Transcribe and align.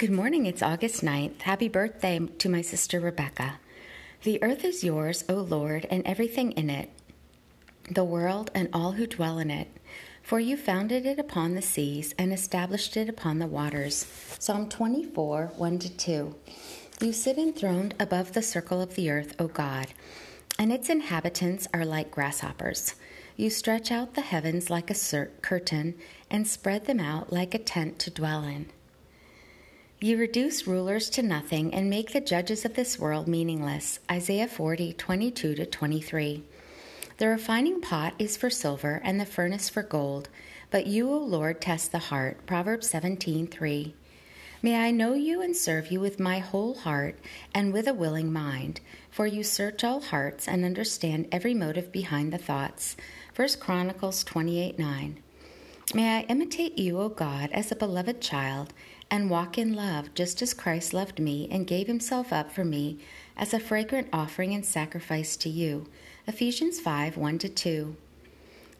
Good 0.00 0.10
morning. 0.10 0.46
It's 0.46 0.62
August 0.62 1.04
9th. 1.04 1.42
Happy 1.42 1.68
birthday 1.68 2.20
to 2.20 2.48
my 2.48 2.62
sister 2.62 3.00
Rebecca. 3.00 3.60
The 4.22 4.42
earth 4.42 4.64
is 4.64 4.82
yours, 4.82 5.24
O 5.28 5.34
Lord, 5.34 5.86
and 5.90 6.02
everything 6.06 6.52
in 6.52 6.70
it, 6.70 6.88
the 7.90 8.02
world 8.02 8.50
and 8.54 8.70
all 8.72 8.92
who 8.92 9.06
dwell 9.06 9.38
in 9.38 9.50
it. 9.50 9.68
For 10.22 10.40
you 10.40 10.56
founded 10.56 11.04
it 11.04 11.18
upon 11.18 11.52
the 11.54 11.60
seas 11.60 12.14
and 12.16 12.32
established 12.32 12.96
it 12.96 13.10
upon 13.10 13.40
the 13.40 13.46
waters. 13.46 14.06
Psalm 14.38 14.70
24, 14.70 15.52
1 15.54 15.78
to 15.80 15.94
2. 15.94 16.34
You 17.02 17.12
sit 17.12 17.36
enthroned 17.36 17.94
above 18.00 18.32
the 18.32 18.40
circle 18.40 18.80
of 18.80 18.94
the 18.94 19.10
earth, 19.10 19.34
O 19.38 19.48
God, 19.48 19.88
and 20.58 20.72
its 20.72 20.88
inhabitants 20.88 21.68
are 21.74 21.84
like 21.84 22.10
grasshoppers. 22.10 22.94
You 23.36 23.50
stretch 23.50 23.92
out 23.92 24.14
the 24.14 24.22
heavens 24.22 24.70
like 24.70 24.90
a 24.90 25.26
curtain 25.42 25.96
and 26.30 26.48
spread 26.48 26.86
them 26.86 27.00
out 27.00 27.30
like 27.30 27.52
a 27.52 27.58
tent 27.58 27.98
to 27.98 28.10
dwell 28.10 28.44
in. 28.44 28.70
You 30.02 30.16
reduce 30.16 30.66
rulers 30.66 31.10
to 31.10 31.22
nothing 31.22 31.74
and 31.74 31.90
make 31.90 32.14
the 32.14 32.22
judges 32.22 32.64
of 32.64 32.72
this 32.72 32.98
world 32.98 33.28
meaningless. 33.28 33.98
Isaiah 34.10 34.48
40, 34.48 34.94
22 34.94 35.54
to 35.56 35.66
23. 35.66 36.42
The 37.18 37.28
refining 37.28 37.82
pot 37.82 38.14
is 38.18 38.34
for 38.34 38.48
silver 38.48 39.02
and 39.04 39.20
the 39.20 39.26
furnace 39.26 39.68
for 39.68 39.82
gold, 39.82 40.30
but 40.70 40.86
you, 40.86 41.12
O 41.12 41.18
Lord, 41.18 41.60
test 41.60 41.92
the 41.92 41.98
heart. 41.98 42.46
Proverbs 42.46 42.88
17, 42.88 43.46
3. 43.48 43.94
May 44.62 44.86
I 44.86 44.90
know 44.90 45.12
you 45.12 45.42
and 45.42 45.54
serve 45.54 45.92
you 45.92 46.00
with 46.00 46.18
my 46.18 46.38
whole 46.38 46.76
heart 46.76 47.18
and 47.54 47.70
with 47.70 47.86
a 47.86 47.92
willing 47.92 48.32
mind, 48.32 48.80
for 49.10 49.26
you 49.26 49.44
search 49.44 49.84
all 49.84 50.00
hearts 50.00 50.48
and 50.48 50.64
understand 50.64 51.28
every 51.30 51.52
motive 51.52 51.92
behind 51.92 52.32
the 52.32 52.38
thoughts. 52.38 52.96
1 53.36 53.48
Chronicles 53.60 54.24
28 54.24 54.78
9. 54.78 55.22
May 55.92 56.18
I 56.18 56.20
imitate 56.28 56.78
you, 56.78 57.00
O 57.00 57.08
God, 57.08 57.50
as 57.50 57.72
a 57.72 57.76
beloved 57.76 58.20
child, 58.20 58.72
and 59.10 59.28
walk 59.28 59.58
in 59.58 59.74
love, 59.74 60.14
just 60.14 60.40
as 60.40 60.54
Christ 60.54 60.94
loved 60.94 61.18
me 61.18 61.48
and 61.50 61.66
gave 61.66 61.88
himself 61.88 62.32
up 62.32 62.52
for 62.52 62.64
me 62.64 63.00
as 63.36 63.52
a 63.52 63.58
fragrant 63.58 64.06
offering 64.12 64.54
and 64.54 64.64
sacrifice 64.64 65.34
to 65.38 65.48
you. 65.48 65.88
Ephesians 66.28 66.78
5 66.78 67.16
1 67.16 67.38
2. 67.40 67.96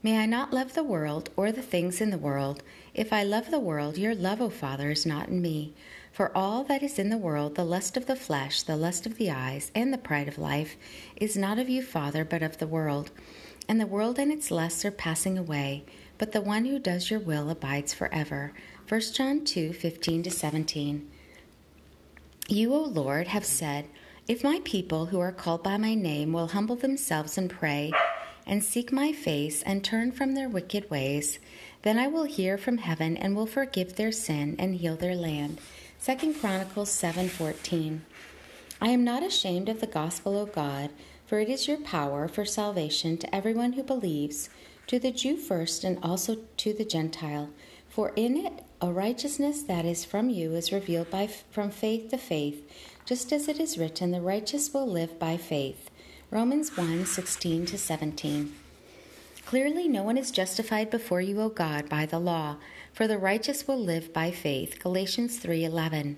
May 0.04 0.20
I 0.20 0.26
not 0.26 0.52
love 0.52 0.74
the 0.74 0.84
world 0.84 1.30
or 1.36 1.50
the 1.50 1.62
things 1.62 2.00
in 2.00 2.10
the 2.10 2.16
world. 2.16 2.62
If 2.94 3.12
I 3.12 3.24
love 3.24 3.50
the 3.50 3.58
world, 3.58 3.98
your 3.98 4.14
love, 4.14 4.40
O 4.40 4.48
Father, 4.48 4.92
is 4.92 5.04
not 5.04 5.30
in 5.30 5.42
me. 5.42 5.74
For 6.12 6.30
all 6.36 6.62
that 6.64 6.84
is 6.84 6.96
in 6.96 7.10
the 7.10 7.18
world, 7.18 7.56
the 7.56 7.64
lust 7.64 7.96
of 7.96 8.06
the 8.06 8.14
flesh, 8.14 8.62
the 8.62 8.76
lust 8.76 9.04
of 9.04 9.16
the 9.16 9.32
eyes, 9.32 9.72
and 9.74 9.92
the 9.92 9.98
pride 9.98 10.28
of 10.28 10.38
life, 10.38 10.76
is 11.16 11.36
not 11.36 11.58
of 11.58 11.68
you, 11.68 11.82
Father, 11.82 12.24
but 12.24 12.44
of 12.44 12.58
the 12.58 12.68
world. 12.68 13.10
And 13.68 13.80
the 13.80 13.86
world 13.86 14.16
and 14.16 14.30
its 14.30 14.52
lusts 14.52 14.84
are 14.84 14.92
passing 14.92 15.36
away, 15.36 15.84
but 16.20 16.32
the 16.32 16.40
one 16.42 16.66
who 16.66 16.78
does 16.78 17.10
your 17.10 17.18
will 17.18 17.48
abides 17.48 17.94
forever. 17.94 18.52
1 18.86 19.00
John 19.14 19.42
2 19.42 19.72
15 19.72 20.24
17. 20.24 21.10
You, 22.46 22.74
O 22.74 22.82
Lord, 22.82 23.28
have 23.28 23.46
said, 23.46 23.86
If 24.28 24.44
my 24.44 24.60
people 24.62 25.06
who 25.06 25.18
are 25.18 25.32
called 25.32 25.62
by 25.62 25.78
my 25.78 25.94
name 25.94 26.34
will 26.34 26.48
humble 26.48 26.76
themselves 26.76 27.38
and 27.38 27.48
pray, 27.48 27.90
and 28.46 28.62
seek 28.62 28.92
my 28.92 29.12
face 29.12 29.62
and 29.62 29.82
turn 29.82 30.12
from 30.12 30.34
their 30.34 30.48
wicked 30.48 30.90
ways, 30.90 31.38
then 31.82 31.98
I 31.98 32.08
will 32.08 32.24
hear 32.24 32.58
from 32.58 32.76
heaven 32.76 33.16
and 33.16 33.34
will 33.34 33.46
forgive 33.46 33.96
their 33.96 34.12
sin 34.12 34.56
and 34.58 34.74
heal 34.74 34.96
their 34.96 35.16
land. 35.16 35.58
2 36.04 36.34
Chronicles 36.34 36.90
7:14. 36.90 38.02
I 38.78 38.88
am 38.88 39.04
not 39.04 39.22
ashamed 39.22 39.70
of 39.70 39.80
the 39.80 39.86
gospel 39.86 40.38
of 40.38 40.52
God, 40.52 40.90
for 41.24 41.38
it 41.38 41.48
is 41.48 41.66
your 41.66 41.78
power 41.78 42.28
for 42.28 42.44
salvation 42.44 43.16
to 43.16 43.34
everyone 43.34 43.72
who 43.72 43.82
believes, 43.82 44.50
to 44.90 44.98
the 44.98 45.12
Jew 45.12 45.36
first 45.36 45.84
and 45.84 46.00
also 46.02 46.38
to 46.56 46.72
the 46.72 46.84
Gentile. 46.84 47.50
For 47.88 48.10
in 48.16 48.36
it 48.36 48.64
a 48.80 48.90
righteousness 48.90 49.62
that 49.62 49.84
is 49.84 50.04
from 50.04 50.30
you 50.30 50.56
is 50.56 50.72
revealed 50.72 51.12
by 51.12 51.28
from 51.28 51.70
faith 51.70 52.10
to 52.10 52.18
faith, 52.18 52.68
just 53.04 53.32
as 53.32 53.46
it 53.46 53.60
is 53.60 53.78
written, 53.78 54.10
the 54.10 54.20
righteous 54.20 54.74
will 54.74 54.88
live 54.88 55.16
by 55.16 55.36
faith. 55.36 55.90
Romans 56.32 56.76
1 56.76 57.06
16 57.06 57.66
to 57.66 57.78
17. 57.78 58.52
Clearly, 59.46 59.86
no 59.86 60.02
one 60.02 60.18
is 60.18 60.32
justified 60.32 60.90
before 60.90 61.20
you, 61.20 61.40
O 61.40 61.50
God, 61.50 61.88
by 61.88 62.04
the 62.04 62.18
law, 62.18 62.56
for 62.92 63.06
the 63.06 63.16
righteous 63.16 63.68
will 63.68 63.78
live 63.78 64.12
by 64.12 64.32
faith. 64.32 64.80
Galatians 64.82 65.38
3 65.38 65.64
11. 65.64 66.16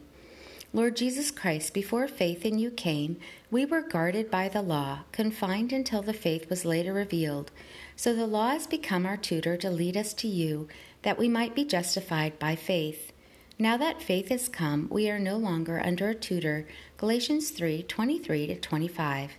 Lord 0.74 0.96
Jesus 0.96 1.30
Christ, 1.30 1.74
before 1.74 2.08
faith 2.08 2.46
in 2.46 2.58
you 2.58 2.70
came, 2.70 3.18
we 3.50 3.66
were 3.66 3.82
guarded 3.82 4.30
by 4.30 4.48
the 4.48 4.62
law, 4.62 5.00
confined 5.12 5.70
until 5.70 6.00
the 6.00 6.14
faith 6.14 6.48
was 6.48 6.64
later 6.64 6.94
revealed. 6.94 7.50
So 7.94 8.14
the 8.14 8.26
law 8.26 8.48
has 8.52 8.66
become 8.66 9.04
our 9.04 9.18
tutor 9.18 9.58
to 9.58 9.68
lead 9.68 9.98
us 9.98 10.14
to 10.14 10.28
you, 10.28 10.68
that 11.02 11.18
we 11.18 11.28
might 11.28 11.54
be 11.54 11.66
justified 11.66 12.38
by 12.38 12.56
faith. 12.56 13.12
Now 13.58 13.76
that 13.76 14.00
faith 14.00 14.30
has 14.30 14.48
come, 14.48 14.88
we 14.90 15.10
are 15.10 15.18
no 15.18 15.36
longer 15.36 15.78
under 15.84 16.08
a 16.08 16.14
tutor. 16.14 16.66
Galatians 16.96 17.50
3 17.50 17.82
23 17.82 18.46
to 18.46 18.56
25. 18.56 19.32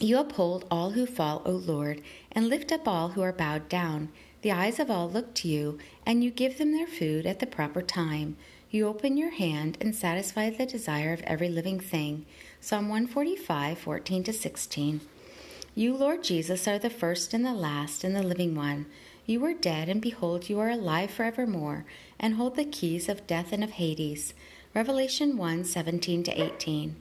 You 0.00 0.18
uphold 0.18 0.64
all 0.70 0.92
who 0.92 1.04
fall, 1.04 1.42
O 1.44 1.50
Lord, 1.50 2.00
and 2.32 2.48
lift 2.48 2.72
up 2.72 2.88
all 2.88 3.10
who 3.10 3.20
are 3.20 3.30
bowed 3.30 3.68
down. 3.68 4.08
The 4.40 4.52
eyes 4.52 4.80
of 4.80 4.90
all 4.90 5.10
look 5.10 5.34
to 5.34 5.48
you, 5.48 5.78
and 6.06 6.24
you 6.24 6.30
give 6.30 6.56
them 6.56 6.72
their 6.72 6.86
food 6.86 7.26
at 7.26 7.40
the 7.40 7.46
proper 7.46 7.82
time. 7.82 8.36
You 8.72 8.86
open 8.86 9.18
your 9.18 9.32
hand 9.32 9.76
and 9.82 9.94
satisfy 9.94 10.48
the 10.48 10.64
desire 10.64 11.12
of 11.12 11.20
every 11.24 11.50
living 11.50 11.78
thing. 11.78 12.24
Psalm 12.58 12.88
145, 12.88 13.76
14 13.76 14.24
to 14.24 14.32
16. 14.32 15.02
You, 15.74 15.94
Lord 15.94 16.24
Jesus, 16.24 16.66
are 16.66 16.78
the 16.78 16.88
first 16.88 17.34
and 17.34 17.44
the 17.44 17.52
last 17.52 18.02
and 18.02 18.16
the 18.16 18.22
living 18.22 18.54
one. 18.54 18.86
You 19.26 19.40
were 19.40 19.52
dead, 19.52 19.90
and 19.90 20.00
behold, 20.00 20.48
you 20.48 20.58
are 20.58 20.70
alive 20.70 21.10
forevermore, 21.10 21.84
and 22.18 22.36
hold 22.36 22.56
the 22.56 22.64
keys 22.64 23.10
of 23.10 23.26
death 23.26 23.52
and 23.52 23.62
of 23.62 23.72
Hades. 23.72 24.32
Revelation 24.74 25.36
1 25.36 25.64
17 25.64 26.22
to 26.22 26.42
18. 26.42 26.96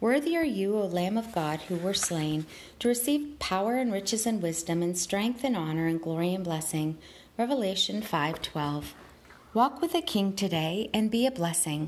Worthy 0.00 0.36
are 0.36 0.44
you, 0.44 0.76
O 0.76 0.86
Lamb 0.86 1.16
of 1.16 1.32
God, 1.32 1.60
who 1.68 1.76
were 1.76 1.94
slain, 1.94 2.46
to 2.80 2.88
receive 2.88 3.38
power 3.38 3.76
and 3.76 3.92
riches 3.92 4.26
and 4.26 4.42
wisdom 4.42 4.82
and 4.82 4.98
strength 4.98 5.44
and 5.44 5.56
honor 5.56 5.86
and 5.86 6.02
glory 6.02 6.34
and 6.34 6.42
blessing. 6.42 6.98
Revelation 7.38 8.02
5:12. 8.02 8.94
Walk 9.56 9.80
with 9.80 9.92
the 9.92 10.02
King 10.02 10.34
today 10.34 10.90
and 10.92 11.10
be 11.10 11.26
a 11.26 11.30
blessing. 11.30 11.84